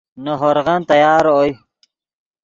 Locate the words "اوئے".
1.31-1.51